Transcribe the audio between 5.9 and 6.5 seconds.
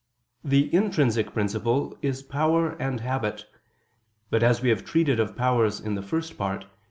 the First